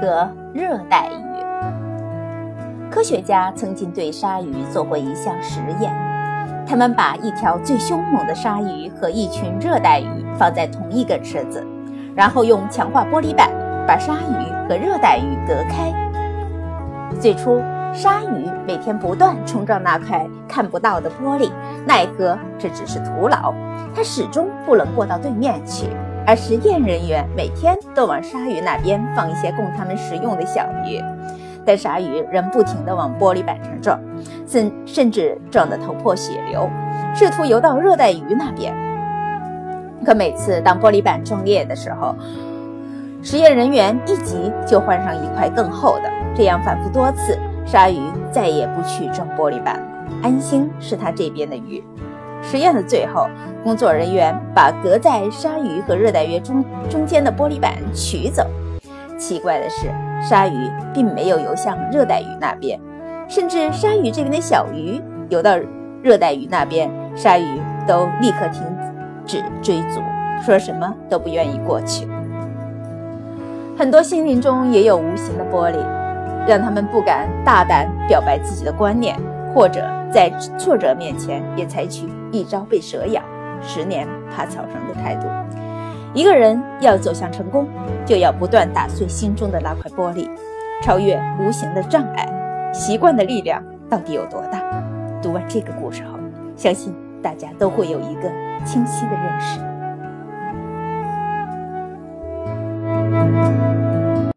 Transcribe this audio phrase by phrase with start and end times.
[0.00, 2.90] 和热带鱼。
[2.90, 5.92] 科学家曾经对鲨鱼做过一项实验，
[6.66, 11.64] 他们把一条最凶猛的鲨鱼和一群热带鱼放在同一个池子，
[12.16, 13.48] 然后用强化玻璃板
[13.86, 15.92] 把鲨鱼和热带鱼隔开。
[17.20, 17.62] 最初，
[17.92, 21.50] 鲨鱼每天不断冲撞那块看不到的玻璃，
[21.86, 23.52] 奈何这只是徒劳，
[23.94, 25.86] 它始终不能过到对面去。
[26.26, 31.02] 而实验人员每天都往鲨鱼那边放一些供它们食用的小鱼。
[31.64, 34.00] 但鲨鱼仍不停地往玻璃板上撞，
[34.46, 36.68] 甚甚至撞得头破血流，
[37.14, 38.74] 试图游到热带鱼那边。
[40.04, 42.14] 可每次当玻璃板撞裂的时候，
[43.22, 46.10] 实验人员一急就换上一块更厚的。
[46.34, 48.00] 这样反复多次，鲨鱼
[48.32, 49.78] 再也不去撞玻璃板，
[50.22, 51.84] 安心是它这边的鱼。
[52.50, 53.28] 实验的最后，
[53.62, 58.44] 工作人员把隔在鲨鱼和热带鱼中中间的玻璃板取走。
[59.16, 59.86] 奇怪的是。
[60.22, 62.78] 鲨鱼并没有游向热带鱼那边，
[63.26, 65.52] 甚至鲨鱼这边的小鱼游到
[66.02, 68.62] 热带鱼那边，鲨鱼都立刻停
[69.24, 70.02] 止追逐，
[70.44, 72.06] 说什么都不愿意过去。
[73.78, 75.78] 很多心灵中也有无形的玻璃，
[76.46, 79.16] 让他们不敢大胆表白自己的观念，
[79.54, 79.80] 或者
[80.12, 83.22] 在挫折面前也采取一朝被蛇咬，
[83.62, 85.26] 十年怕草绳的态度。
[86.12, 87.68] 一个人要走向成功，
[88.04, 90.28] 就要不断打碎心中的那块玻璃，
[90.82, 92.26] 超越无形的障碍。
[92.72, 94.60] 习惯的力量到底有多大？
[95.22, 96.18] 读完这个故事后，
[96.56, 98.30] 相信大家都会有一个
[98.64, 99.69] 清晰的认识。